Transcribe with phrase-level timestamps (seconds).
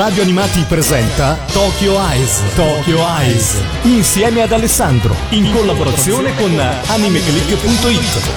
[0.00, 2.40] Radio Animati presenta Tokyo Eyes.
[2.54, 3.62] Tokyo Eyes.
[3.82, 5.14] Insieme ad Alessandro.
[5.28, 8.30] In collaborazione con animeclick.it.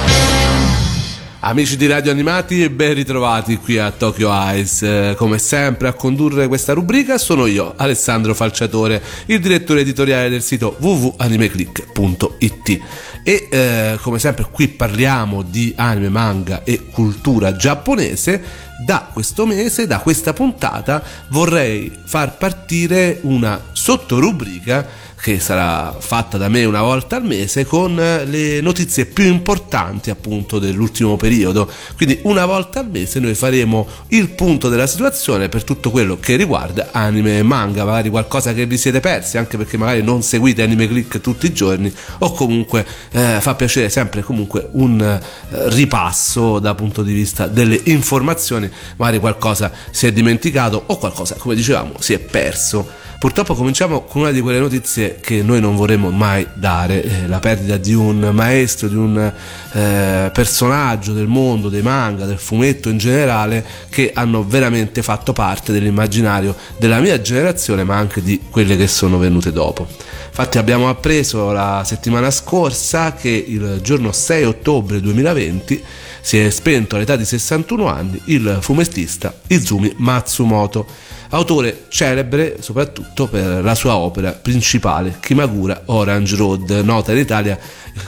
[1.39, 4.81] Amici di Radio Animati, ben ritrovati qui a Tokyo Eyes.
[4.81, 10.41] Eh, come sempre a condurre questa rubrica sono io, Alessandro Falciatore, il direttore editoriale del
[10.41, 12.79] sito www.animeclick.it.
[13.23, 18.71] E eh, come sempre qui parliamo di anime, manga e cultura giapponese.
[18.85, 24.87] Da questo mese, da questa puntata, vorrei far partire una sottorubrica
[25.19, 30.57] che sarà fatta da me una volta al mese con le notizie più importanti appunto
[30.57, 31.69] dell'ultimo periodo.
[31.97, 36.37] Quindi una volta al mese noi faremo il punto della situazione per tutto quello che
[36.37, 40.61] riguarda anime e manga, magari qualcosa che vi siete persi, anche perché magari non seguite
[40.61, 45.19] Anime Click tutti i giorni o comunque eh, fa piacere sempre comunque un eh,
[45.69, 51.55] ripasso dal punto di vista delle informazioni, magari qualcosa si è dimenticato o qualcosa, come
[51.55, 53.02] dicevamo, si è perso.
[53.23, 57.39] Purtroppo cominciamo con una di quelle notizie che noi non vorremmo mai dare, eh, la
[57.39, 62.97] perdita di un maestro, di un eh, personaggio del mondo, dei manga, del fumetto in
[62.97, 68.87] generale, che hanno veramente fatto parte dell'immaginario della mia generazione, ma anche di quelle che
[68.87, 69.87] sono venute dopo.
[70.27, 75.81] Infatti abbiamo appreso la settimana scorsa che il giorno 6 ottobre 2020
[76.19, 83.63] si è spento all'età di 61 anni il fumettista Izumi Matsumoto autore celebre soprattutto per
[83.63, 87.59] la sua opera principale, Kimagura Orange Road, nota in Italia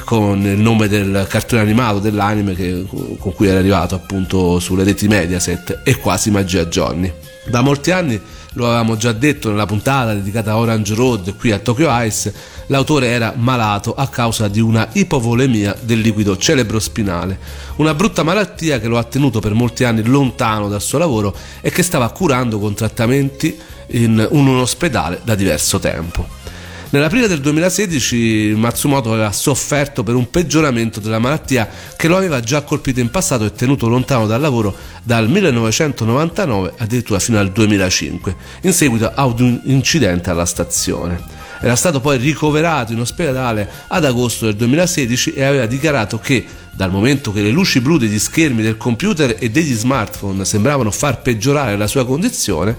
[0.04, 2.86] con il nome del cartone animato dell'anime che,
[3.20, 7.12] con cui era arrivato appunto sulle reti Mediaset e quasi Magia Johnny.
[7.48, 8.20] Da molti anni
[8.56, 12.34] lo avevamo già detto nella puntata dedicata a Orange Road qui a Tokyo Ice,
[12.68, 17.38] l'autore era malato a causa di una ipovolemia del liquido cerebrospinale,
[17.78, 21.70] una brutta malattia che lo ha tenuto per molti anni lontano dal suo lavoro e
[21.70, 26.45] che stava curando con trattamenti in un ospedale da diverso tempo.
[26.96, 31.68] Nell'aprile del 2016 Matsumoto aveva sofferto per un peggioramento della malattia
[31.98, 34.74] che lo aveva già colpito in passato e tenuto lontano dal lavoro
[35.04, 41.22] dal 1999 addirittura fino al 2005, in seguito ad un incidente alla stazione.
[41.60, 46.92] Era stato poi ricoverato in ospedale ad agosto del 2016 e aveva dichiarato che dal
[46.92, 51.76] momento che le luci blu degli schermi del computer e degli smartphone sembravano far peggiorare
[51.76, 52.76] la sua condizione,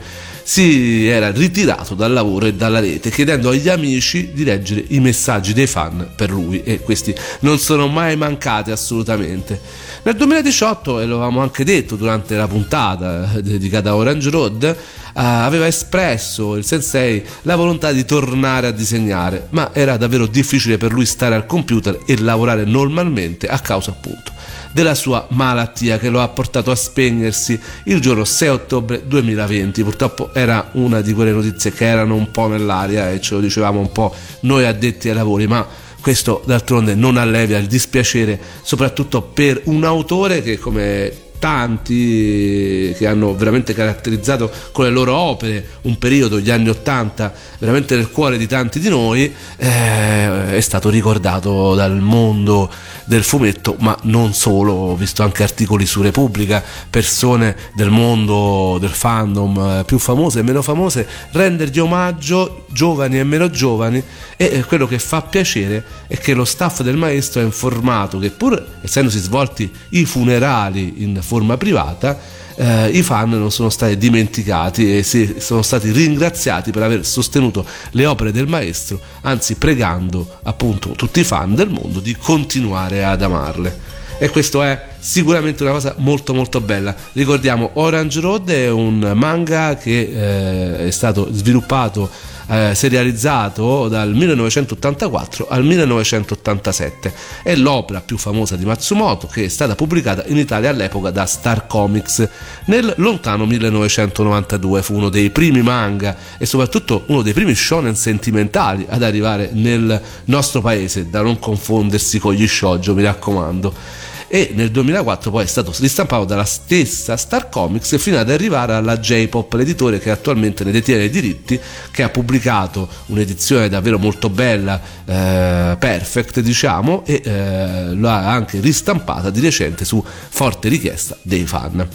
[0.49, 5.53] si era ritirato dal lavoro e dalla rete chiedendo agli amici di leggere i messaggi
[5.53, 9.61] dei fan per lui e questi non sono mai mancati assolutamente.
[10.05, 14.77] Nel 2018, e lo avevamo anche detto durante la puntata dedicata a Orange Road,
[15.17, 20.77] Uh, aveva espresso il sensei la volontà di tornare a disegnare, ma era davvero difficile
[20.77, 24.36] per lui stare al computer e lavorare normalmente a causa appunto
[24.77, 29.83] della sua malattia che lo ha portato a spegnersi il giorno 6 ottobre 2020.
[29.83, 33.81] Purtroppo era una di quelle notizie che erano un po' nell'aria e ce lo dicevamo
[33.81, 35.67] un po' noi addetti ai lavori, ma
[35.99, 43.35] questo d'altronde non allevia il dispiacere, soprattutto per un autore che come tanti che hanno
[43.35, 48.47] veramente caratterizzato con le loro opere un periodo, gli anni Ottanta, veramente nel cuore di
[48.47, 52.71] tanti di noi, eh, è stato ricordato dal mondo
[53.05, 58.91] del fumetto, ma non solo, ho visto anche articoli su Repubblica, persone del mondo del
[58.91, 64.03] fandom eh, più famose e meno famose, rendergli omaggio, giovani e meno giovani,
[64.37, 68.65] e quello che fa piacere è che lo staff del maestro ha informato che pur
[68.83, 72.19] essendosi svolti i funerali in forma privata,
[72.57, 77.67] eh, i fan non sono stati dimenticati e si sono stati ringraziati per aver sostenuto
[77.91, 83.23] le opere del maestro, anzi pregando appunto tutti i fan del mondo di continuare ad
[83.23, 83.95] amarle.
[84.19, 86.95] E questo è sicuramente una cosa molto molto bella.
[87.13, 92.09] Ricordiamo Orange Road è un manga che eh, è stato sviluppato
[92.49, 97.13] eh, serializzato dal 1984 al 1987.
[97.43, 101.67] È l'opera più famosa di Matsumoto che è stata pubblicata in Italia all'epoca da Star
[101.67, 102.29] Comics
[102.67, 104.83] nel lontano 1992.
[104.83, 110.01] Fu uno dei primi manga e soprattutto uno dei primi shonen sentimentali ad arrivare nel
[110.27, 115.47] nostro paese, da non confondersi con gli shoujo, mi raccomando e nel 2004 poi è
[115.47, 120.73] stato ristampato dalla stessa Star Comics fino ad arrivare alla J-Pop, l'editore che attualmente ne
[120.73, 121.59] detiene i diritti,
[121.91, 129.31] che ha pubblicato un'edizione davvero molto bella, eh, perfect diciamo, e eh, l'ha anche ristampata
[129.31, 131.87] di recente su forte richiesta dei fan.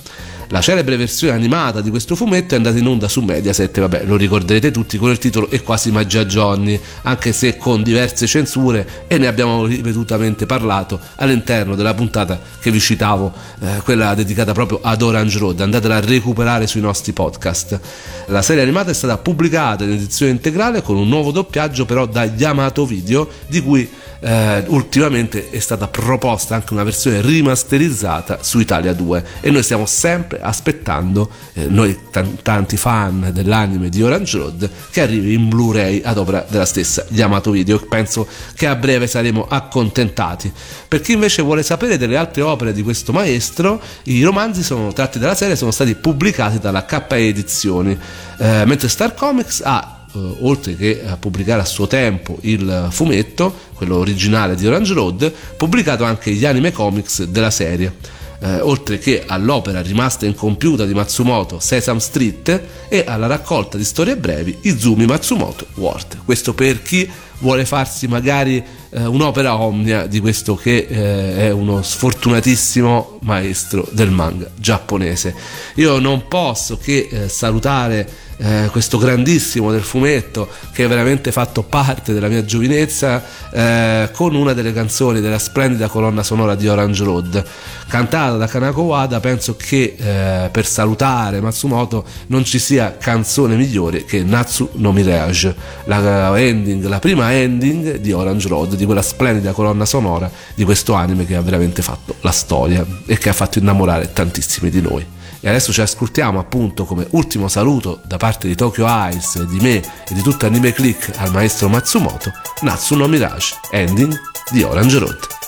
[0.52, 4.18] La celebre versione animata di questo fumetto è andata in onda su Mediaset, vabbè, lo
[4.18, 9.18] ricorderete tutti con il titolo E quasi magia Johnny, anche se con diverse censure e
[9.18, 13.32] ne abbiamo ripetutamente parlato all'interno della puntata che vi citavo,
[13.62, 17.80] eh, quella dedicata proprio ad Orange Road, andatela a recuperare sui nostri podcast.
[18.26, 22.26] La serie animata è stata pubblicata in edizione integrale con un nuovo doppiaggio però da
[22.26, 23.90] Yamato Video di cui
[24.20, 29.86] eh, ultimamente è stata proposta anche una versione rimasterizzata su Italia 2 e noi stiamo
[29.86, 36.02] sempre aspettando, eh, noi t- tanti fan dell'anime di Orange Road, che arrivi in Blu-ray
[36.04, 37.80] ad opera della stessa Yamato Video.
[37.80, 40.52] Penso che a breve saremo accontentati.
[40.88, 45.20] Per chi invece vuole sapere delle altre opere di questo maestro, i romanzi sono tratti
[45.20, 47.98] dalla serie sono stati pubblicati dalla KE Edizioni,
[48.38, 53.56] eh, mentre Star Comics ha Uh, oltre che a pubblicare a suo tempo il fumetto,
[53.76, 57.96] quello originale di Orange Road, pubblicato anche gli anime comics della serie.
[58.42, 64.18] Uh, oltre che all'opera rimasta incompiuta di Matsumoto Sesame Street e alla raccolta di storie
[64.18, 66.24] brevi Izumi Matsumoto World.
[66.26, 67.08] Questo per chi
[67.42, 74.10] vuole farsi magari eh, un'opera omnia di questo che eh, è uno sfortunatissimo maestro del
[74.10, 75.36] manga giapponese.
[75.76, 78.08] Io non posso che eh, salutare
[78.44, 84.34] eh, questo grandissimo del fumetto che ha veramente fatto parte della mia giovinezza eh, con
[84.34, 87.46] una delle canzoni della splendida colonna sonora di Orange Road
[87.88, 89.20] cantata da Kanako Wada.
[89.20, 95.56] Penso che eh, per salutare Matsumoto non ci sia canzone migliore che Natsu no Mirage
[95.86, 100.94] la ending, la prima ending di Orange Road di quella splendida colonna sonora di questo
[100.94, 105.20] anime che ha veramente fatto la storia e che ha fatto innamorare tantissimi di noi
[105.42, 109.78] e adesso ci ascoltiamo appunto come ultimo saluto da parte di Tokyo Eyes, di me
[109.78, 114.16] e di tutto Anime Click al maestro Matsumoto, Natsu no Mirage, ending
[114.52, 115.41] di Orange Road.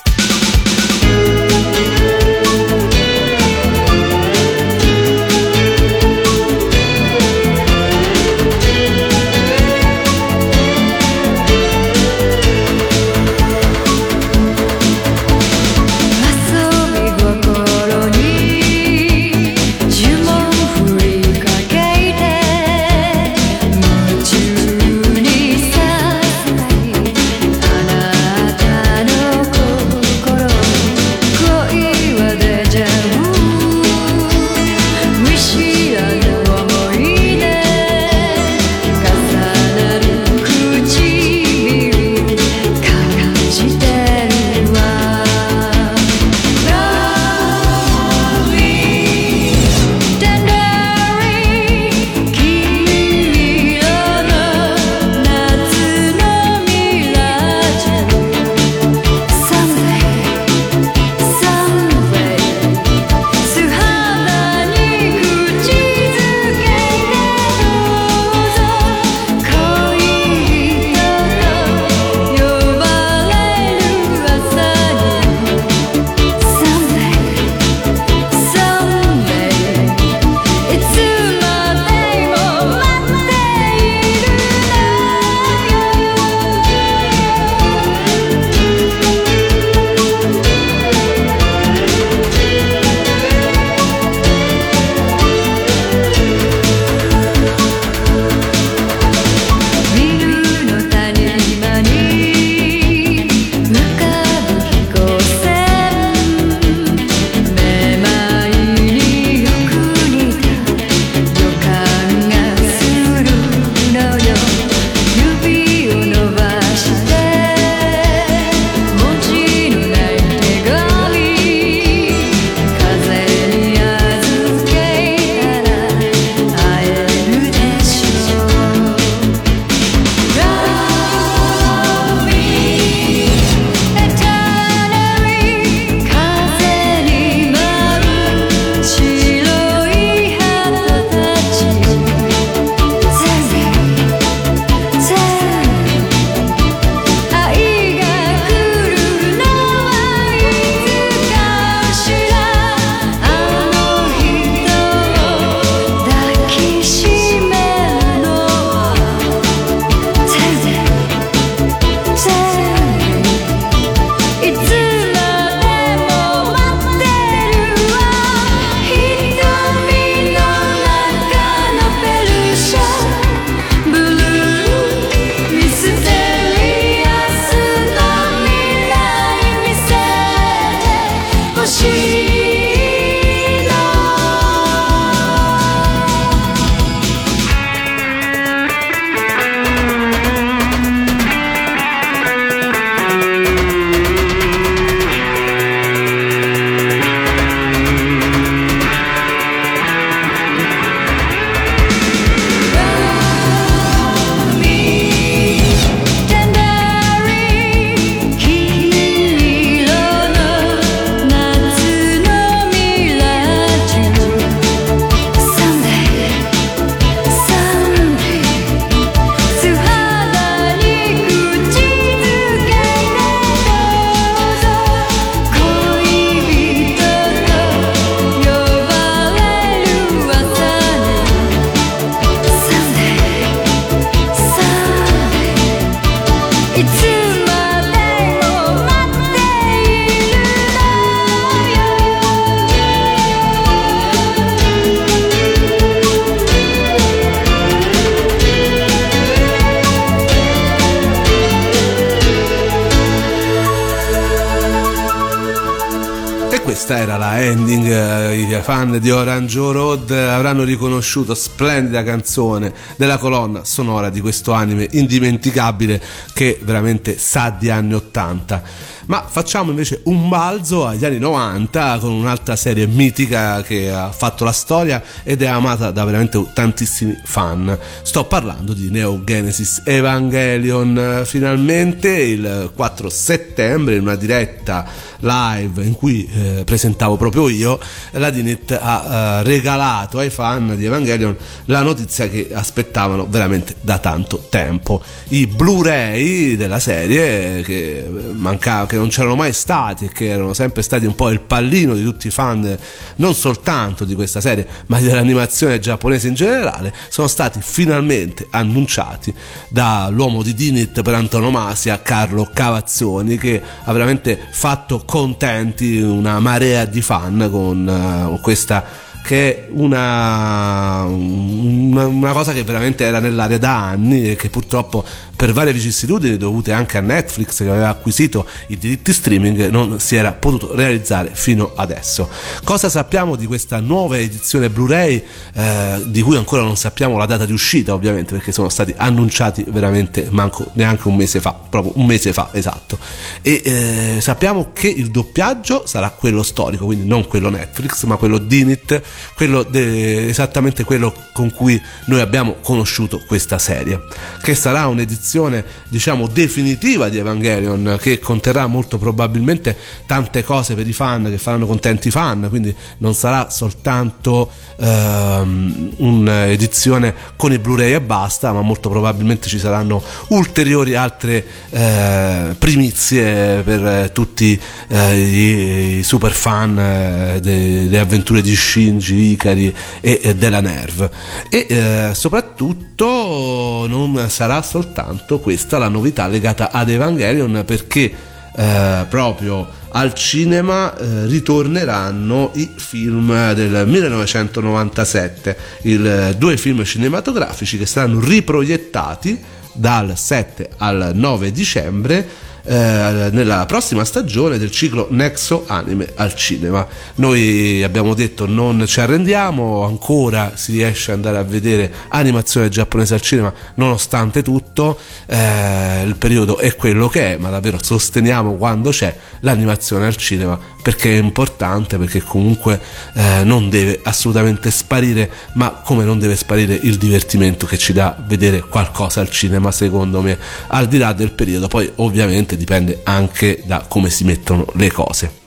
[259.03, 266.01] Di Orange Road avranno riconosciuto splendida canzone della colonna sonora di questo anime indimenticabile
[266.33, 268.63] che veramente sa di anni 80.
[269.07, 274.45] Ma facciamo invece un balzo agli anni 90 con un'altra serie mitica che ha fatto
[274.45, 277.77] la storia ed è amata da veramente tantissimi fan.
[278.03, 281.23] Sto parlando di Neo Genesis Evangelion.
[281.25, 287.79] Finalmente il 4 settembre in una diretta live in cui eh, presentavo proprio io,
[288.11, 293.97] la Dinit ha eh, regalato ai fan di Evangelion la notizia che aspettavano veramente da
[293.97, 295.01] tanto tempo.
[295.29, 300.81] I Blu-ray della serie che, mancava, che non c'erano mai stati e che erano sempre
[300.81, 302.77] stati un po' il pallino di tutti i fan,
[303.15, 309.33] non soltanto di questa serie, ma dell'animazione giapponese in generale, sono stati finalmente annunciati
[309.69, 317.03] dall'uomo di Dinit per antonomasia, Carlo Cavazzoni, che ha veramente fatto contenti una marea di
[317.03, 317.85] fan con
[318.33, 318.83] uh, questa
[319.23, 325.05] che è una, una, una, cosa che veramente era nell'aria da anni e che purtroppo
[325.35, 330.15] per varie vicissitudini dovute anche a Netflix che aveva acquisito i diritti streaming non si
[330.15, 332.29] era potuto realizzare fino adesso.
[332.63, 335.23] Cosa sappiamo di questa nuova edizione Blu-ray
[335.53, 339.65] eh, di cui ancora non sappiamo la data di uscita ovviamente perché sono stati annunciati
[339.67, 342.97] veramente manco neanche un mese fa, proprio un mese fa esatto.
[343.41, 348.37] E eh, sappiamo che il doppiaggio sarà quello storico, quindi non quello Netflix, ma quello
[348.37, 349.01] Dinit,
[349.35, 354.01] quello de- esattamente quello con cui noi abbiamo conosciuto questa serie,
[354.41, 359.75] che sarà un'edizione versione diciamo definitiva di Evangelion che conterrà molto probabilmente
[360.05, 365.93] tante cose per i fan che faranno contenti i fan quindi non sarà soltanto ehm,
[365.97, 373.61] un'edizione con i Blu-ray e basta ma molto probabilmente ci saranno ulteriori altre eh, primizie
[373.61, 380.35] per tutti eh, i, i, super fan eh, delle avventure di Shinji, Ikari e, e
[380.35, 381.09] della Nerve.
[381.49, 388.11] E eh, soprattutto non sarà soltanto soltanto questa la novità legata ad Evangelion perché
[388.55, 397.85] eh, proprio al cinema eh, ritorneranno i film del 1997, il, due film cinematografici che
[397.85, 399.39] saranno riproiettati
[399.73, 402.27] dal 7 al 9 dicembre
[402.63, 406.85] eh, nella prossima stagione del ciclo Nexo Anime al cinema.
[407.15, 413.13] Noi abbiamo detto non ci arrendiamo, ancora si riesce ad andare a vedere animazione giapponese
[413.13, 418.91] al cinema nonostante tutto, eh, il periodo è quello che è, ma davvero sosteniamo quando
[418.91, 422.79] c'è l'animazione al cinema perché è importante, perché comunque
[423.13, 428.21] eh, non deve assolutamente sparire, ma come non deve sparire il divertimento che ci dà
[428.27, 433.61] vedere qualcosa al cinema, secondo me, al di là del periodo, poi ovviamente dipende anche
[433.65, 435.41] da come si mettono le cose.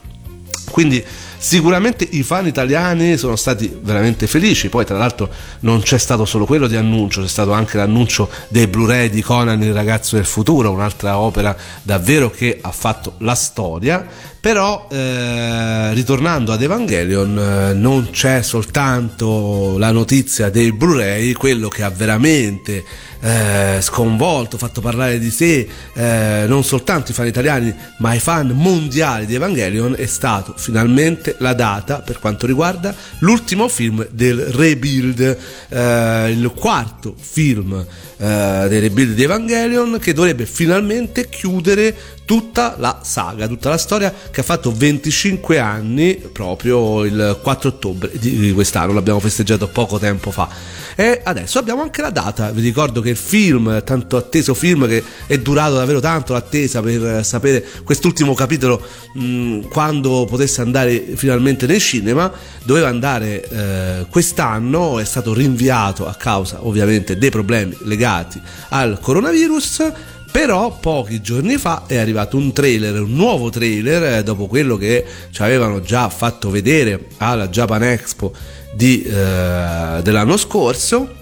[0.70, 1.04] Quindi
[1.38, 5.28] Sicuramente i fan italiani sono stati veramente felici, poi tra l'altro
[5.60, 9.62] non c'è stato solo quello di annuncio, c'è stato anche l'annuncio dei Blu-ray di Conan
[9.62, 14.06] il ragazzo del futuro, un'altra opera davvero che ha fatto la storia,
[14.40, 21.82] però eh, ritornando ad Evangelion eh, non c'è soltanto la notizia dei Blu-ray, quello che
[21.82, 22.84] ha veramente
[23.20, 28.48] eh, sconvolto, fatto parlare di sé eh, non soltanto i fan italiani ma i fan
[28.48, 35.38] mondiali di Evangelion è stato finalmente la data per quanto riguarda l'ultimo film del Rebuild,
[35.68, 37.84] eh, il quarto film
[38.18, 41.94] eh, del Rebuild di Evangelion che dovrebbe finalmente chiudere
[42.26, 48.10] tutta la saga, tutta la storia che ha fatto 25 anni proprio il 4 ottobre
[48.18, 50.48] di quest'anno, l'abbiamo festeggiato poco tempo fa.
[50.96, 55.02] E adesso abbiamo anche la data, vi ricordo che il film, tanto atteso film che
[55.26, 61.80] è durato davvero tanto l'attesa per sapere quest'ultimo capitolo mh, quando potesse andare finalmente nel
[61.80, 62.30] cinema,
[62.64, 68.40] doveva andare eh, quest'anno, è stato rinviato a causa ovviamente dei problemi legati
[68.70, 74.46] al coronavirus però pochi giorni fa è arrivato un trailer, un nuovo trailer, eh, dopo
[74.46, 78.34] quello che ci avevano già fatto vedere alla Japan Expo
[78.74, 81.14] di, eh, dell'anno scorso.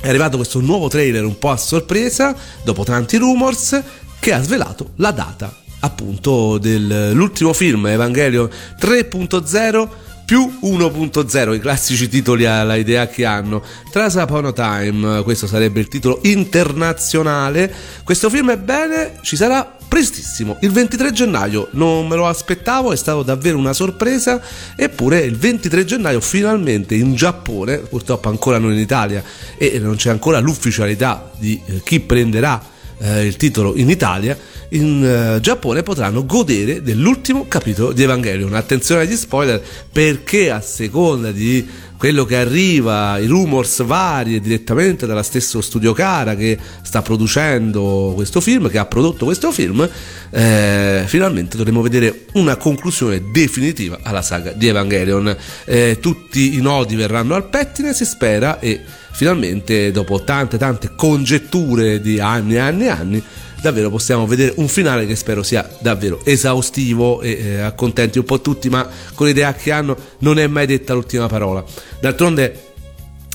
[0.00, 3.80] È arrivato questo nuovo trailer un po' a sorpresa, dopo tanti rumors,
[4.18, 9.88] che ha svelato la data appunto dell'ultimo film Evangelion 3.0
[10.30, 13.64] più 1.0, i classici titoli alla idea che hanno.
[13.90, 17.74] Trasa Upon a Time, questo sarebbe il titolo internazionale.
[18.04, 22.96] Questo film è bene, ci sarà prestissimo, il 23 gennaio, non me lo aspettavo, è
[22.96, 24.40] stato davvero una sorpresa,
[24.76, 29.24] eppure il 23 gennaio finalmente in Giappone, purtroppo ancora non in Italia
[29.58, 34.36] e non c'è ancora l'ufficialità di eh, chi prenderà eh, il titolo in Italia,
[34.70, 38.54] in uh, Giappone potranno godere dell'ultimo capitolo di Evangelion.
[38.54, 41.66] Attenzione agli spoiler perché a seconda di
[41.96, 48.40] quello che arriva, i rumors vari direttamente dalla stesso studio Cara che sta producendo questo
[48.40, 49.86] film, che ha prodotto questo film,
[50.30, 55.36] eh, finalmente dovremo vedere una conclusione definitiva alla saga di Evangelion.
[55.66, 58.80] Eh, tutti i nodi verranno al pettine, si spera, e
[59.12, 63.24] finalmente dopo tante tante congetture di anni e anni e anni
[63.60, 68.40] davvero possiamo vedere un finale che spero sia davvero esaustivo e eh, accontenti un po'
[68.40, 71.62] tutti, ma con l'idea che hanno non è mai detta l'ultima parola.
[72.00, 72.69] D'altronde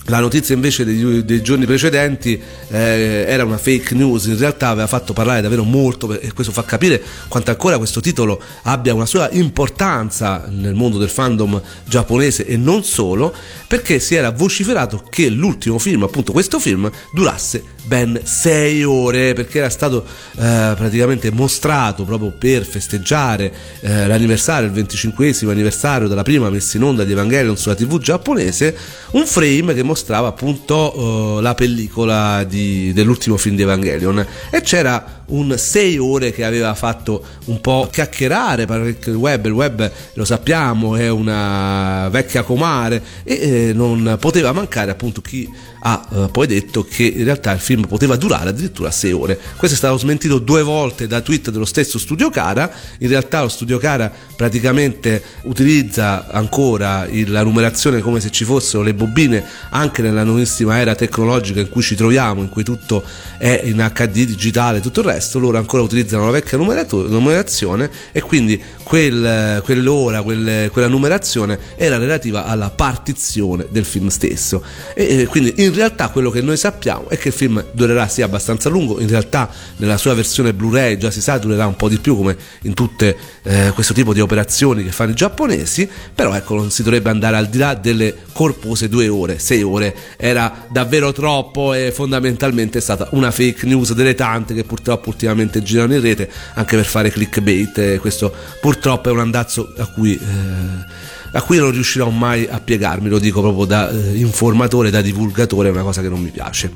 [0.06, 4.88] la notizia invece dei, dei giorni precedenti eh, era una fake news, in realtà aveva
[4.88, 9.30] fatto parlare davvero molto e questo fa capire quanto ancora questo titolo abbia una sua
[9.32, 13.34] importanza nel mondo del fandom giapponese e non solo,
[13.68, 19.60] perché si era vociferato che l'ultimo film, appunto questo film, durasse ben sei ore perché
[19.60, 23.52] era stato eh, praticamente mostrato proprio per festeggiare
[23.82, 28.76] eh, l'anniversario, il 25 anniversario della prima messa in onda di Evangelion sulla tv giapponese,
[29.12, 34.26] un frame che mostrava appunto eh, la pellicola di, dell'ultimo film di Evangelion.
[34.50, 39.92] E c'era un 6 ore che aveva fatto un po' chiacchierare il web, il web
[40.14, 43.34] lo sappiamo è una vecchia comare e
[43.70, 45.50] eh, non poteva mancare appunto chi
[45.88, 49.40] ha eh, poi detto che in realtà il film poteva durare addirittura 6 ore.
[49.56, 53.50] Questo è stato smentito due volte da tweet dello stesso Studio Cara, in realtà lo
[53.50, 60.24] Studio Cara praticamente utilizza ancora la numerazione come se ci fossero le bobine anche nella
[60.24, 63.04] nuovissima era tecnologica in cui ci troviamo, in cui tutto
[63.38, 68.22] è in HD digitale e tutto il resto, loro ancora utilizzano la vecchia numerazione e
[68.22, 74.64] quindi quel, quell'ora, quel, quella numerazione era relativa alla partizione del film stesso.
[74.96, 78.22] E, e quindi in realtà quello che noi sappiamo è che il film durerà sì
[78.22, 82.00] abbastanza lungo, in realtà nella sua versione Blu-ray già si sa durerà un po' di
[82.00, 86.56] più come in tutte eh, questo tipo di operazioni che fanno i giapponesi, però ecco
[86.56, 91.12] non si dovrebbe andare al di là delle corpose due ore, sei ore, era davvero
[91.12, 96.02] troppo e fondamentalmente è stata una fake news delle tante che purtroppo ultimamente girano in
[96.02, 97.98] rete anche per fare clickbait.
[98.00, 100.16] Questo purtroppo è un andazzo a cui...
[100.16, 105.02] Eh, a cui non riuscirò mai a piegarmi, lo dico proprio da eh, informatore, da
[105.02, 106.72] divulgatore, è una cosa che non mi piace.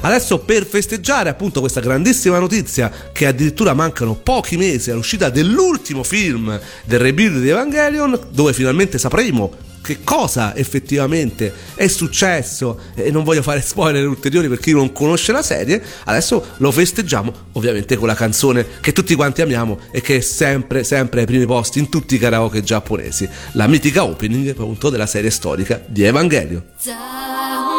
[0.00, 6.58] Adesso per festeggiare appunto questa grandissima notizia che addirittura mancano pochi mesi all'uscita dell'ultimo film
[6.84, 13.42] del rebuild di Evangelion, dove finalmente sapremo che cosa effettivamente è successo e non voglio
[13.42, 18.14] fare spoiler ulteriori per chi non conosce la serie, adesso lo festeggiamo ovviamente con la
[18.14, 22.14] canzone che tutti quanti amiamo e che è sempre, sempre ai primi posti in tutti
[22.14, 26.64] i karaoke giapponesi, la mitica opening appunto della serie storica di Evangelio.
[26.78, 27.69] Show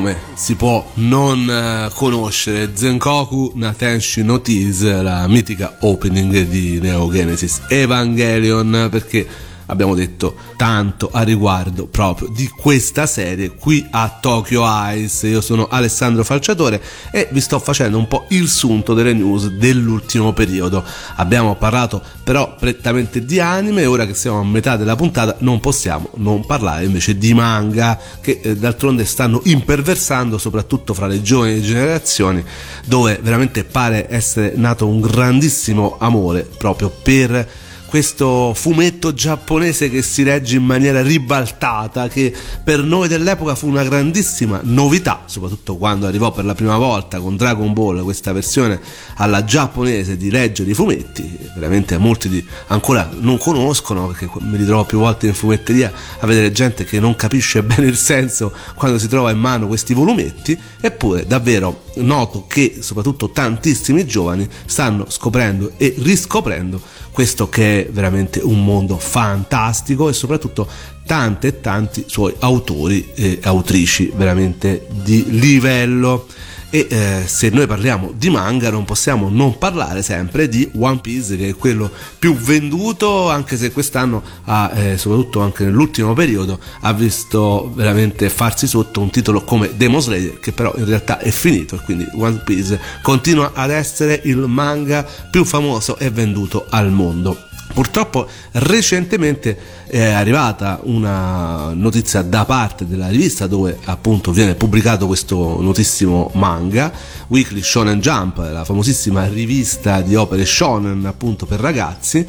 [0.00, 7.10] come si può non eh, conoscere, Zenkoku Natenshi no Tease, la mitica opening di Neo
[7.10, 9.26] Genesis Evangelion, perché
[9.70, 15.28] abbiamo detto tanto a riguardo proprio di questa serie qui a Tokyo Ice.
[15.28, 20.32] Io sono Alessandro Falciatore e vi sto facendo un po' il sunto delle news dell'ultimo
[20.32, 20.84] periodo.
[21.16, 25.60] Abbiamo parlato però prettamente di anime e ora che siamo a metà della puntata non
[25.60, 31.60] possiamo non parlare invece di manga che eh, d'altronde stanno imperversando soprattutto fra le giovani
[31.62, 32.44] generazioni
[32.84, 37.48] dove veramente pare essere nato un grandissimo amore proprio per
[37.90, 43.82] questo fumetto giapponese che si regge in maniera ribaltata, che per noi dell'epoca fu una
[43.82, 48.80] grandissima novità, soprattutto quando arrivò per la prima volta con Dragon Ball questa versione
[49.16, 54.84] alla giapponese di leggere i fumetti, veramente molti di, ancora non conoscono, perché mi ritrovo
[54.84, 59.08] più volte in fumetteria a vedere gente che non capisce bene il senso quando si
[59.08, 65.94] trova in mano questi volumetti, eppure davvero noto che soprattutto tantissimi giovani stanno scoprendo e
[65.98, 70.68] riscoprendo questo che è veramente un mondo fantastico e soprattutto
[71.04, 76.26] tanti e tanti suoi autori e autrici veramente di livello
[76.70, 81.36] e eh, se noi parliamo di manga non possiamo non parlare sempre di One Piece
[81.36, 86.92] che è quello più venduto anche se quest'anno ha eh, soprattutto anche nell'ultimo periodo ha
[86.92, 91.76] visto veramente farsi sotto un titolo come Demon Slayer che però in realtà è finito.
[91.76, 97.48] E quindi One Piece continua ad essere il manga più famoso e venduto al mondo
[97.72, 99.56] Purtroppo recentemente
[99.86, 106.92] è arrivata una notizia da parte della rivista dove appunto viene pubblicato questo notissimo manga,
[107.28, 112.26] Weekly Shonen Jump, la famosissima rivista di opere shonen appunto per ragazzi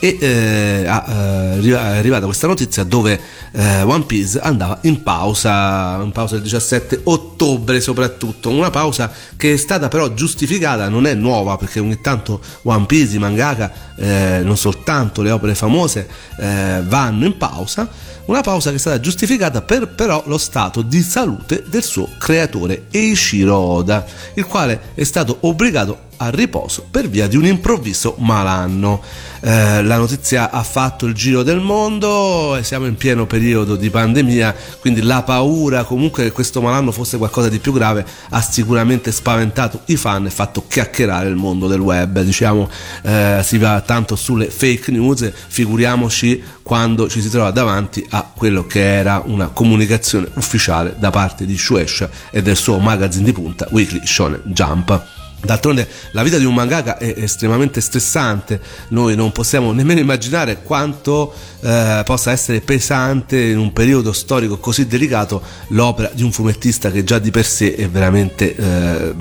[0.00, 3.20] e eh, è arrivata questa notizia dove
[3.52, 9.54] eh, One Piece andava in pausa, in pausa il 17 ottobre soprattutto, una pausa che
[9.54, 14.40] è stata però giustificata, non è nuova perché ogni tanto One Piece, i mangaka, eh,
[14.42, 16.08] non soltanto le opere famose
[16.38, 17.88] eh, vanno in pausa,
[18.26, 22.84] una pausa che è stata giustificata per però lo stato di salute del suo creatore
[22.90, 29.02] Eiichiro Oda, il quale è stato obbligato a riposo per via di un improvviso malanno.
[29.40, 33.88] Eh, la notizia ha fatto il giro del mondo e siamo in pieno periodo di
[33.88, 39.12] pandemia, quindi la paura comunque che questo malanno fosse qualcosa di più grave ha sicuramente
[39.12, 42.20] spaventato i fan e fatto chiacchierare il mondo del web.
[42.20, 42.68] Diciamo,
[43.02, 48.66] eh, si va tanto sulle fake news, figuriamoci quando ci si trova davanti a quello
[48.66, 53.66] che era una comunicazione ufficiale da parte di Shueisha e del suo magazine di punta
[53.70, 55.17] Weekly Shonen Jump.
[55.40, 61.32] D'altronde la vita di un mangaka è estremamente stressante, noi non possiamo nemmeno immaginare quanto
[61.60, 67.04] eh, possa essere pesante in un periodo storico così delicato l'opera di un fumettista che
[67.04, 69.14] già di per sé è veramente eh,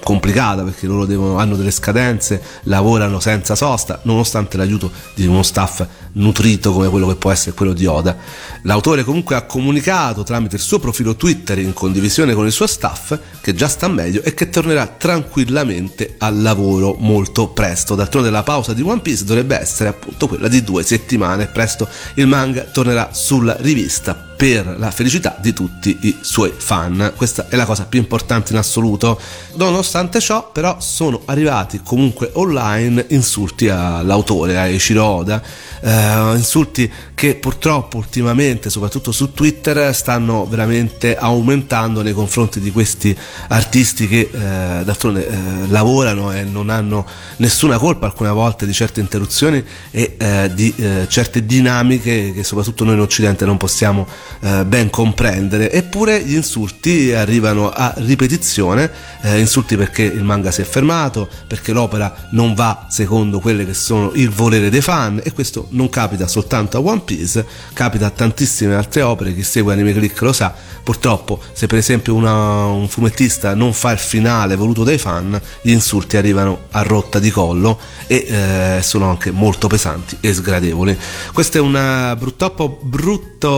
[0.00, 5.84] complicata perché loro devono, hanno delle scadenze, lavorano senza sosta, nonostante l'aiuto di uno staff
[6.14, 8.16] nutrito come quello che può essere quello di Oda.
[8.62, 13.18] L'autore comunque ha comunicato tramite il suo profilo Twitter in condivisione con il suo staff
[13.40, 17.94] che già sta meglio e che tornerà tranquillamente al lavoro molto presto.
[17.94, 21.46] D'altronde la pausa di One Piece dovrebbe essere appunto quella di due settimane.
[21.46, 27.14] Presto il manga tornerà sulla rivista per la felicità di tutti i suoi fan.
[27.16, 29.18] Questa è la cosa più importante in assoluto.
[29.54, 35.42] Nonostante ciò, però, sono arrivati comunque online insulti all'autore, a Eiichiro Oda,
[35.80, 43.16] eh, insulti che purtroppo ultimamente, soprattutto su Twitter, stanno veramente aumentando nei confronti di questi
[43.48, 49.00] artisti che eh, d'altronde eh, lavorano e non hanno nessuna colpa alcune volte di certe
[49.00, 54.06] interruzioni e eh, di eh, certe dinamiche che soprattutto noi in Occidente non possiamo
[54.40, 55.70] eh, ben comprendere.
[55.70, 58.90] Eppure gli insulti arrivano a ripetizione,
[59.22, 63.74] eh, insulti perché il manga si è fermato, perché l'opera non va secondo quelle che
[63.74, 68.10] sono il volere dei fan e questo non capita soltanto a One Piece, capita a
[68.10, 72.88] tantissime altre opere, chi segue Anime Click lo sa, purtroppo se per esempio una, un
[72.88, 77.78] fumettista non fa il finale voluto dai fan, gli insulti arrivano a rotta di collo
[78.06, 80.96] e eh, sono anche molto pesanti e sgradevoli.
[81.32, 83.48] Questa è una purtroppo brutto,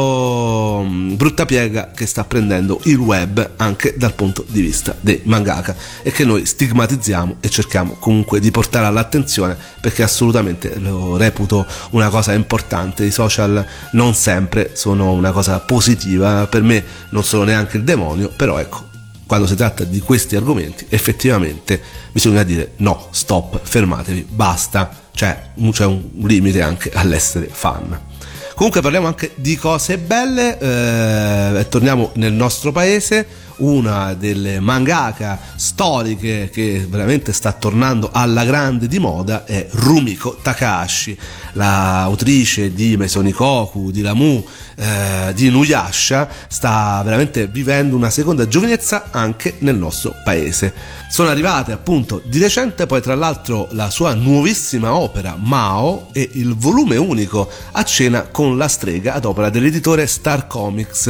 [1.15, 6.11] brutta piega che sta prendendo il web anche dal punto di vista dei mangaka e
[6.11, 12.33] che noi stigmatizziamo e cerchiamo comunque di portare all'attenzione perché assolutamente lo reputo una cosa
[12.33, 13.05] importante.
[13.05, 18.33] I social non sempre sono una cosa positiva, per me non sono neanche il demonio,
[18.35, 18.85] però ecco,
[19.27, 21.81] quando si tratta di questi argomenti effettivamente
[22.13, 28.15] bisogna dire no, stop, fermatevi, basta, cioè c'è un limite anche all'essere fan.
[28.57, 33.27] Comunque parliamo anche di cose belle, eh, torniamo nel nostro paese,
[33.59, 41.19] una delle mangaka storiche che veramente sta tornando alla grande di moda è Rumiko Takahashi,
[41.53, 44.45] l'autrice di Mesonikoku, di Lamu,
[44.77, 50.73] eh, di Nuyasha, sta veramente vivendo una seconda giovinezza anche nel nostro paese.
[51.09, 56.55] Sono arrivate appunto di recente poi tra l'altro la sua nuovissima opera Mao e il
[56.57, 61.07] volume unico a cena con la strega ad opera dell'editore Star Comics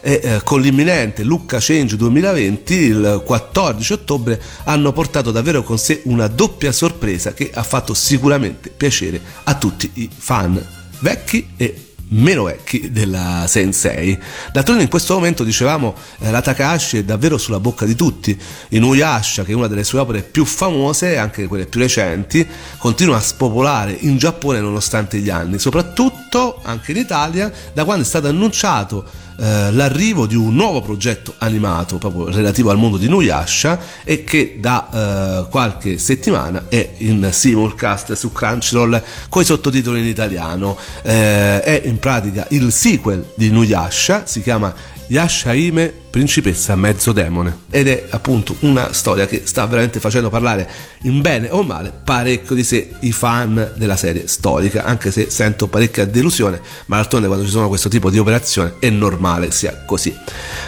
[0.00, 6.02] e eh, con l'imminente Lucca Change 2020 il 14 ottobre hanno portato davvero con sé
[6.04, 10.64] una doppia sorpresa che ha fatto sicuramente piacere a tutti i fan
[11.00, 14.18] vecchi e meno vecchi della Sensei.
[14.52, 18.38] D'altronde in questo momento dicevamo eh, la Takahashi è davvero sulla bocca di tutti.
[18.70, 22.46] Inuyasha, che è una delle sue opere più famose, anche quelle più recenti,
[22.78, 28.06] continua a spopolare in Giappone nonostante gli anni, soprattutto anche in Italia, da quando è
[28.06, 33.78] stato annunciato eh, l'arrivo di un nuovo progetto animato proprio relativo al mondo di Nuyasha
[34.04, 40.06] e che da eh, qualche settimana è in simulcast su Crunchyroll con i sottotitoli in
[40.06, 40.76] italiano.
[41.02, 44.74] Eh, è in pratica il sequel di Nuyasha, si chiama
[45.06, 47.60] Yashaime principessa mezzo demone.
[47.70, 50.68] Ed è appunto una storia che sta veramente facendo parlare
[51.02, 55.68] in bene o male parecchio di sé i fan della serie storica anche se sento
[55.68, 60.14] parecchia delusione ma d'altronde quando ci sono questo tipo di operazione è normale sia così.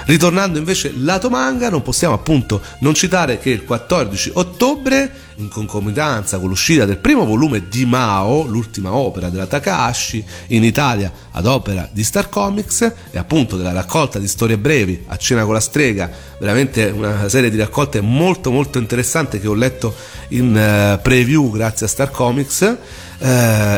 [0.07, 6.39] Ritornando invece lato manga non possiamo appunto non citare che il 14 ottobre in concomitanza
[6.39, 11.89] con l'uscita del primo volume di Mao, l'ultima opera della Takahashi, in Italia ad opera
[11.91, 16.11] di Star Comics e appunto della raccolta di storie brevi a cena con la strega,
[16.39, 19.95] veramente una serie di raccolte molto molto interessante che ho letto
[20.29, 22.77] in uh, preview grazie a Star Comics.
[23.19, 23.25] Uh,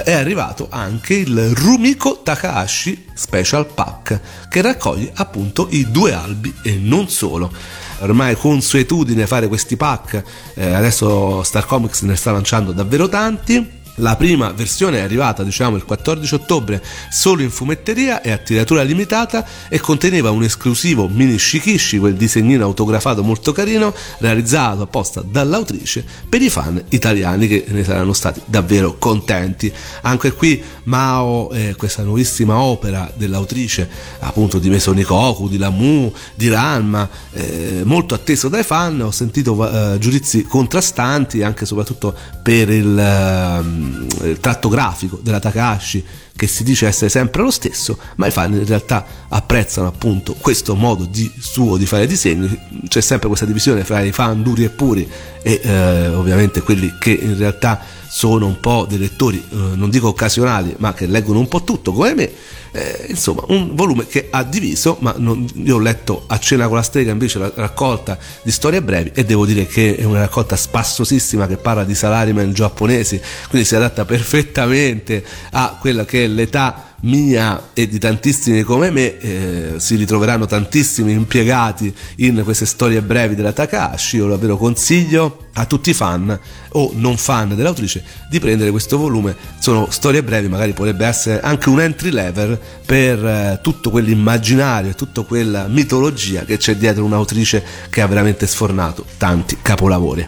[0.03, 6.79] è arrivato anche il Rumiko Takahashi Special Pack che raccoglie appunto i due albi e
[6.81, 7.53] non solo
[7.99, 10.23] ormai consuetudine fare questi pack,
[10.55, 13.83] eh, adesso Star Comics ne sta lanciando davvero tanti.
[13.99, 18.83] La prima versione è arrivata, diciamo, il 14 ottobre solo in fumetteria e a tiratura
[18.83, 26.05] limitata e conteneva un esclusivo mini shikishi, quel disegnino autografato molto carino, realizzato apposta dall'autrice
[26.29, 29.73] per i fan italiani che ne saranno stati davvero contenti.
[30.03, 37.09] Anche qui Mao, eh, questa nuovissima opera dell'autrice appunto di Mesonikoku, di Lamu, di Ranma,
[37.33, 43.83] eh, molto atteso dai fan, ho sentito eh, giudizi contrastanti anche e soprattutto per il
[43.85, 46.05] ehm, il tratto grafico della Takahashi
[46.37, 50.75] che si dice essere sempre lo stesso, ma i fan in realtà apprezzano appunto questo
[50.75, 54.71] modo di, suo di fare disegni, c'è sempre questa divisione fra i fan duri e
[54.71, 55.09] puri
[55.47, 57.79] e eh, ovviamente quelli che in realtà
[58.09, 61.93] sono un po' dei lettori, eh, non dico occasionali, ma che leggono un po' tutto
[61.93, 62.33] come me.
[62.73, 66.77] Eh, insomma, un volume che ha diviso, ma non, io ho letto a cena con
[66.77, 70.57] la strega invece la raccolta di storie brevi e devo dire che è una raccolta
[70.57, 76.94] spassosissima che parla di salaryman giapponesi, quindi si adatta perfettamente a quella che è l'età
[77.05, 83.35] mia e di tantissimi come me eh, si ritroveranno tantissimi impiegati in queste storie brevi
[83.35, 84.17] della Takahashi.
[84.17, 86.39] Io davvero consiglio a tutti i fan
[86.71, 89.37] o non fan dell'autrice di prendere questo volume.
[89.59, 94.95] Sono storie brevi, magari potrebbe essere anche un entry level per eh, tutto quell'immaginario e
[94.95, 100.27] tutta quella mitologia che c'è dietro un'autrice che ha veramente sfornato tanti capolavori.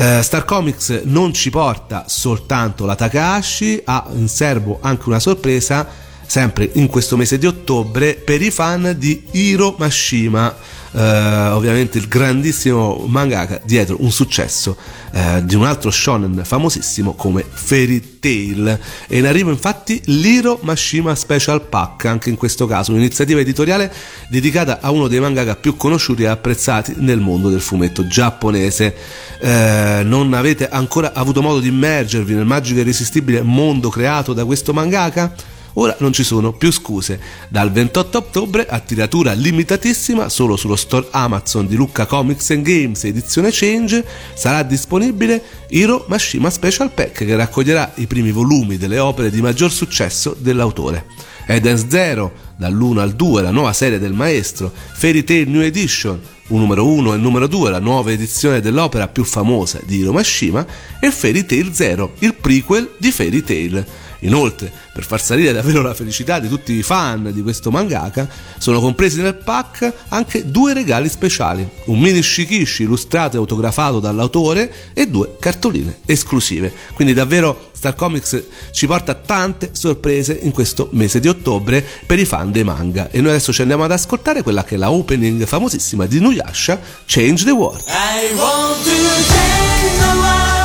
[0.00, 5.86] Eh, Star Comics non ci porta soltanto la Takahashi, ha in serbo anche una sorpresa,
[6.30, 10.54] sempre in questo mese di ottobre, per i fan di Hiro Mashima.
[10.92, 14.76] eh, ovviamente il grandissimo mangaka dietro un successo
[15.12, 21.14] eh, di un altro shonen famosissimo come Fairy Tail e in arrivo infatti l'Hiro Mashima
[21.14, 23.92] Special Pack anche in questo caso un'iniziativa editoriale
[24.28, 28.94] dedicata a uno dei mangaka più conosciuti e apprezzati nel mondo del fumetto giapponese
[29.42, 34.44] Eh, non avete ancora avuto modo di immergervi nel magico e irresistibile mondo creato da
[34.44, 35.32] questo mangaka
[35.74, 37.20] Ora non ci sono più scuse.
[37.48, 43.04] Dal 28 ottobre a tiratura limitatissima solo sullo store Amazon di Lucca Comics and Games
[43.04, 44.04] edizione Change
[44.34, 49.70] sarà disponibile Hiro Mashima Special Pack che raccoglierà i primi volumi delle opere di maggior
[49.70, 51.06] successo dell'autore.
[51.46, 56.60] Eden Zero, dall'1 al 2, la nuova serie del maestro, Fairy Tail New Edition, un
[56.60, 60.64] numero 1 e il numero 2, la nuova edizione dell'opera più famosa di Hiro Mashima,
[61.00, 63.84] e Fairy Tail Zero, il prequel di Fairy Tail.
[64.20, 68.28] Inoltre, per far salire davvero la felicità di tutti i fan di questo mangaka,
[68.58, 74.72] sono compresi nel pack anche due regali speciali, un mini shikishi illustrato e autografato dall'autore
[74.92, 76.72] e due cartoline esclusive.
[76.94, 82.26] Quindi davvero Star Comics ci porta tante sorprese in questo mese di ottobre per i
[82.26, 85.46] fan dei manga e noi adesso ci andiamo ad ascoltare quella che è la opening
[85.46, 87.82] famosissima di Nuyasha, Change the World.
[87.86, 90.59] I want to change the world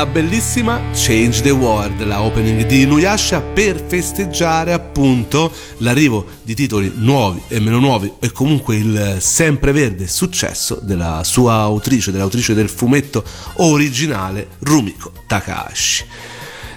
[0.00, 6.90] la bellissima Change the World, la opening di Inuyasha per festeggiare appunto l'arrivo di titoli
[6.94, 13.22] nuovi e meno nuovi e comunque il sempreverde successo della sua autrice, dell'autrice del fumetto
[13.56, 16.06] originale Rumiko Takahashi.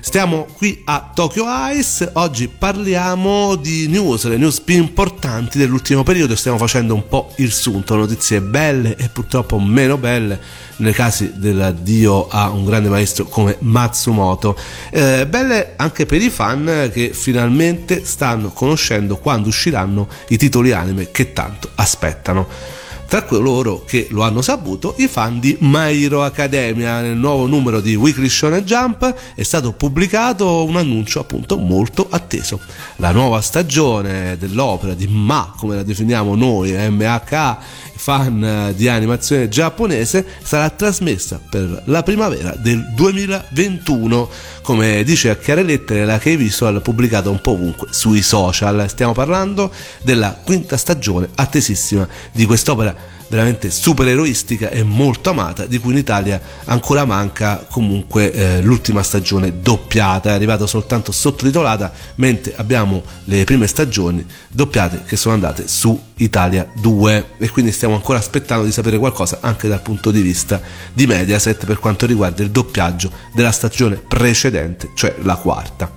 [0.06, 6.36] Stiamo qui a Tokyo Ice, oggi parliamo di news, le news più importanti dell'ultimo periodo,
[6.36, 10.41] stiamo facendo un po' il sunto, notizie belle e purtroppo meno belle
[10.78, 14.58] nei casi dell'addio a un grande maestro come Matsumoto.
[14.91, 21.12] Eh, belle anche per i fan che finalmente stanno conoscendo quando usciranno i titoli anime
[21.12, 22.82] che tanto aspettano.
[23.14, 26.99] Tra coloro che lo hanno saputo, i fan di My Hero Academia.
[26.99, 32.59] Nel nuovo numero di Weekly Shonen Jump è stato pubblicato un annuncio appunto molto atteso.
[32.95, 37.59] La nuova stagione dell'opera di Ma, come la definiamo noi, MHA,
[38.04, 44.30] fan di animazione giapponese, sarà trasmessa per la primavera del 2021,
[44.62, 48.89] come dice a chiare lettere la K-Visual pubblicata un po' ovunque sui social.
[48.89, 55.79] Stiamo parlando della quinta stagione attesissima di quest'opera veramente super eroistica e molto amata di
[55.79, 60.29] cui in Italia ancora manca comunque eh, l'ultima stagione doppiata.
[60.29, 66.69] È arrivata soltanto sottotitolata mentre abbiamo le prime stagioni doppiate che sono andate su Italia
[66.75, 70.61] 2 e quindi stiamo ancora aspettando di sapere qualcosa anche dal punto di vista
[70.93, 75.91] di Mediaset per quanto riguarda il doppiaggio della stagione precedente cioè la quarta.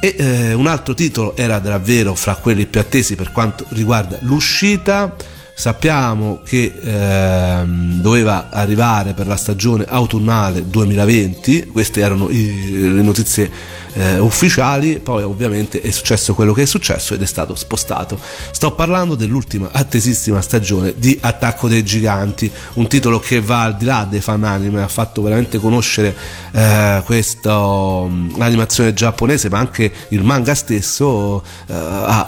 [0.00, 5.14] E eh, un altro titolo era davvero fra quelli più attesi per quanto riguarda l'uscita
[5.58, 13.50] sappiamo che ehm, doveva arrivare per la stagione autunnale 2020 queste erano i, le notizie
[13.94, 18.20] eh, ufficiali poi ovviamente è successo quello che è successo ed è stato spostato.
[18.50, 23.86] Sto parlando dell'ultima attesissima stagione di Attacco dei Giganti un titolo che va al di
[23.86, 26.14] là dei fan anime ha fatto veramente conoscere
[26.52, 32.26] eh, questa um, animazione giapponese ma anche il manga stesso eh, a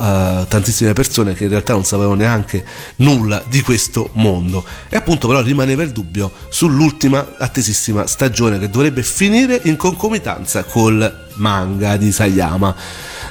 [0.59, 2.65] tantissime persone che in realtà non sapevano neanche
[2.97, 9.03] nulla di questo mondo e appunto però rimaneva il dubbio sull'ultima attesissima stagione che dovrebbe
[9.03, 12.75] finire in concomitanza col manga di Sayama.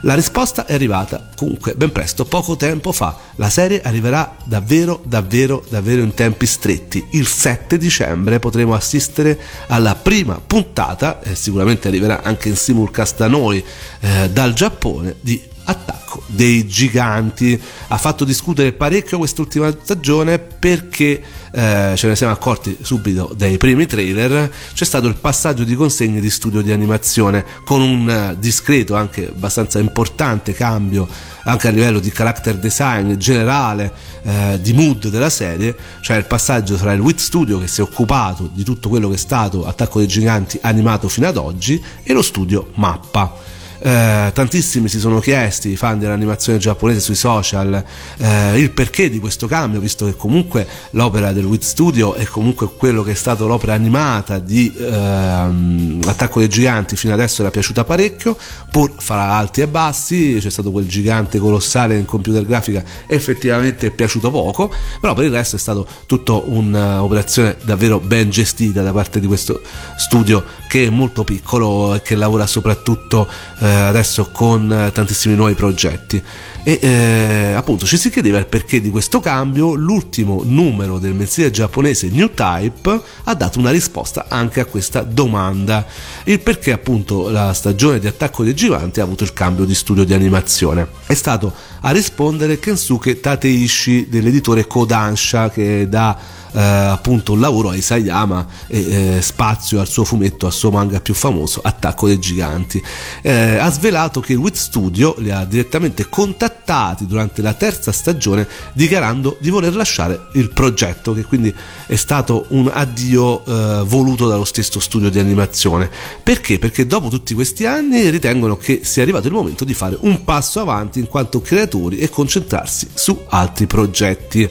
[0.02, 3.18] La risposta è arrivata comunque ben presto, poco tempo fa.
[3.36, 7.08] La serie arriverà davvero, davvero, davvero in tempi stretti.
[7.12, 13.28] Il 7 dicembre potremo assistere alla prima puntata, e sicuramente arriverà anche in simulcast da
[13.28, 13.64] noi,
[14.00, 17.59] eh, dal Giappone, di attacco dei giganti.
[17.88, 23.86] Ha fatto discutere parecchio quest'ultima stagione perché eh, ce ne siamo accorti subito dai primi
[23.86, 24.51] trailer.
[24.74, 29.28] C'è stato il passaggio di consegne di studio di animazione con un eh, discreto, anche
[29.28, 31.07] abbastanza importante cambio
[31.47, 33.91] anche a livello di character design generale,
[34.24, 37.84] eh, di mood della serie, cioè il passaggio tra il WIT Studio che si è
[37.84, 42.13] occupato di tutto quello che è stato Attacco dei Giganti animato fino ad oggi e
[42.13, 43.55] lo studio Mappa.
[43.80, 47.84] Eh, tantissimi si sono chiesti, i fan dell'animazione giapponese sui social,
[48.18, 52.70] eh, il perché di questo cambio, visto che comunque l'opera del WIT Studio è comunque
[52.76, 57.84] quello che è stato l'opera animata di ehm, Attacco dei Giganti, fino adesso era piaciuta
[57.84, 58.38] parecchio,
[58.72, 63.92] pur fra alti e bassi, c'è stato quel gigante colossale in computer grafica, effettivamente è
[63.92, 69.20] piaciuto poco, però per il resto è stato tutta un'operazione davvero ben gestita da parte
[69.20, 69.62] di questo
[69.98, 73.28] studio che è molto piccolo e che lavora soprattutto
[73.60, 76.24] eh, adesso con eh, tantissimi nuovi progetti
[76.68, 79.74] e eh, appunto ci si chiedeva il perché di questo cambio.
[79.74, 85.86] L'ultimo numero del mensile giapponese New Type ha dato una risposta anche a questa domanda.
[86.26, 90.03] Il perché appunto la stagione di Attacco dei Giganti ha avuto il cambio di studio
[90.03, 90.86] di animazione.
[91.05, 96.18] È stato a rispondere Kensuke Tateishi dell'editore Kodansha che dà
[96.51, 100.99] eh, appunto un lavoro a Isayama e eh, spazio al suo fumetto, al suo manga
[100.99, 102.84] più famoso, Attacco dei Giganti.
[103.22, 106.57] Eh, ha svelato che il Wit Studio li ha direttamente contattati
[107.05, 111.53] durante la terza stagione dichiarando di voler lasciare il progetto, che quindi
[111.86, 115.89] è stato un addio eh, voluto dallo stesso studio di animazione.
[116.22, 116.60] Perché?
[116.60, 120.60] Perché dopo tutti questi anni ritengono che sia arrivato il momento di fare un passo
[120.60, 124.49] avanti in quanto creatori e concentrarsi su altri progetti.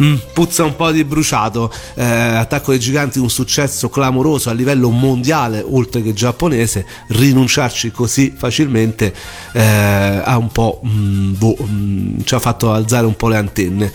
[0.00, 1.72] Mm, puzza un po' di bruciato.
[1.94, 6.86] Eh, Attacco dei Giganti, un successo clamoroso a livello mondiale, oltre che giapponese.
[7.08, 9.12] Rinunciarci così facilmente
[9.52, 13.92] eh, ha un po' mm, boh, mm, ci ha fatto alzare un po' le antenne.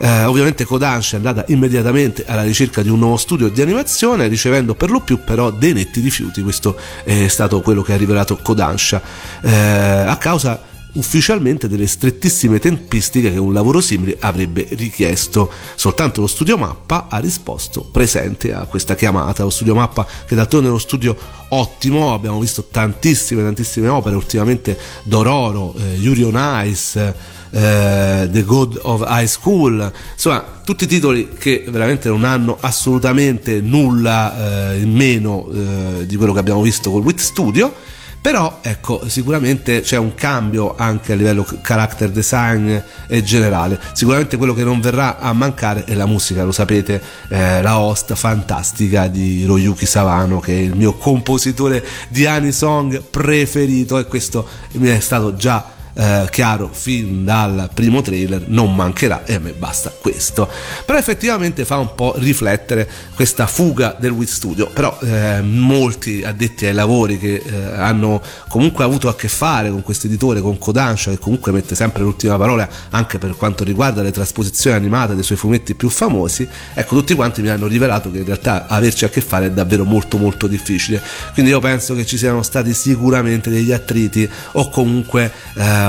[0.00, 4.74] Eh, ovviamente Kodansha è andata immediatamente alla ricerca di un nuovo studio di animazione, ricevendo
[4.74, 6.42] per lo più però dei netti rifiuti.
[6.42, 9.00] Questo è stato quello che ha rivelato Kodansha.
[9.42, 15.50] Eh, a causa ufficialmente delle strettissime tempistiche che un lavoro simile avrebbe richiesto.
[15.74, 19.42] Soltanto lo studio Mappa ha risposto presente a questa chiamata.
[19.44, 21.16] Lo studio Mappa, che d'altronde è uno studio
[21.50, 27.36] ottimo, abbiamo visto tantissime, tantissime opere, ultimamente Dororo, eh, Yuri on Ice.
[27.50, 34.72] eh, The God of High School, insomma, tutti titoli che veramente non hanno assolutamente nulla
[34.72, 37.74] eh, in meno eh, di quello che abbiamo visto col Wit Studio.
[38.20, 43.80] Però ecco, sicuramente c'è un cambio anche a livello character design e generale.
[43.92, 48.14] Sicuramente quello che non verrà a mancare è la musica, lo sapete, eh, la host
[48.14, 54.88] fantastica di Royuki Savano, che è il mio compositore di Anisong preferito e questo mi
[54.88, 59.90] è stato già eh, chiaro fin dal primo trailer non mancherà e a me basta
[59.90, 60.48] questo.
[60.84, 64.68] Però effettivamente fa un po' riflettere questa fuga del Wii Studio.
[64.68, 69.82] Però eh, molti addetti ai lavori che eh, hanno comunque avuto a che fare con
[69.82, 74.12] questo editore con Kodansha che comunque mette sempre l'ultima parola anche per quanto riguarda le
[74.12, 78.24] trasposizioni animate dei suoi fumetti più famosi ecco tutti quanti mi hanno rivelato che in
[78.24, 81.02] realtà averci a che fare è davvero molto molto difficile.
[81.32, 85.87] Quindi io penso che ci siano stati sicuramente degli attriti o comunque eh,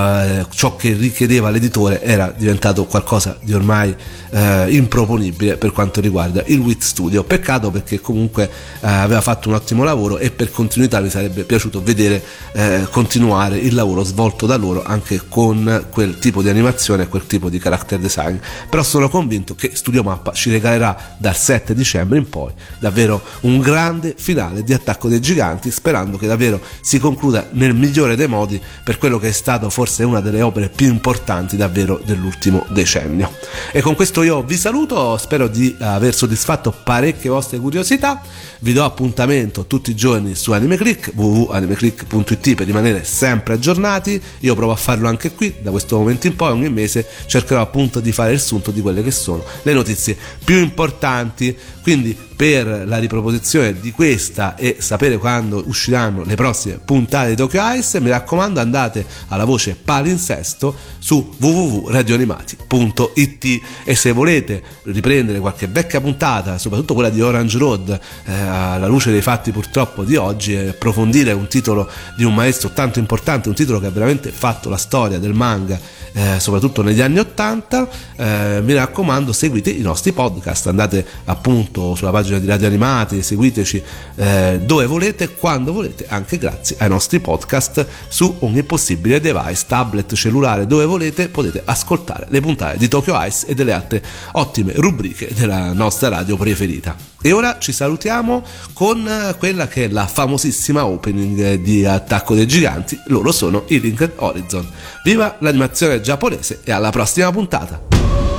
[0.50, 3.96] ciò che richiedeva l'editore era diventato qualcosa di ormai
[4.32, 7.24] eh, improponibile per quanto riguarda il WIT Studio.
[7.24, 11.82] Peccato perché comunque eh, aveva fatto un ottimo lavoro e per continuità mi sarebbe piaciuto
[11.82, 12.24] vedere
[12.54, 17.26] eh, continuare il lavoro svolto da loro anche con quel tipo di animazione e quel
[17.28, 18.38] tipo di character design.
[18.70, 23.60] Però sono convinto che Studio Mappa ci regalerà dal 7 dicembre in poi davvero un
[23.60, 28.62] grande finale di Attacco dei Giganti, sperando che davvero si concluda nel migliore dei modi
[28.84, 33.32] per quello che è stato forse una delle opere più importanti davvero dell'ultimo decennio.
[33.72, 38.22] E con questo io vi saluto, spero di aver soddisfatto parecchie vostre curiosità,
[38.60, 44.72] vi do appuntamento tutti i giorni su AnimeClick, www.animeclick.it per rimanere sempre aggiornati, io provo
[44.72, 48.34] a farlo anche qui, da questo momento in poi ogni mese cercherò appunto di fare
[48.34, 53.92] il sunto di quelle che sono le notizie più importanti, quindi per la riproposizione di
[53.92, 59.44] questa e sapere quando usciranno le prossime puntate di Tokyo Ice, mi raccomando andate alla
[59.44, 67.58] voce palinsesto su www.radioanimati.it e se volete riprendere qualche vecchia puntata, soprattutto quella di Orange
[67.58, 72.34] Road, eh, alla luce dei fatti purtroppo di oggi, e approfondire un titolo di un
[72.34, 76.82] maestro tanto importante, un titolo che ha veramente fatto la storia del manga eh, soprattutto
[76.82, 82.46] negli anni 80 eh, mi raccomando seguite i nostri podcast andate appunto sulla pagina di
[82.46, 83.84] Radio Animati seguiteci
[84.16, 90.14] eh, dove volete quando volete anche grazie ai nostri podcast su ogni possibile device tablet
[90.14, 94.04] cellulare dove volete potete ascoltare le puntate di Tokyo Ice e delle altre
[94.34, 99.88] ottime rubriche della nostra radio preferita e ora ci salutiamo con eh, quella che è
[99.88, 104.68] la famosissima opening di Attacco dei Giganti loro sono i Linked Horizon
[105.04, 108.39] viva l'animazione giapponese e alla prossima puntata.「